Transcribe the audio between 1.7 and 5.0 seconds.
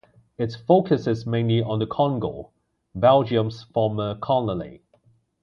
the Congo, Belgium's former colony.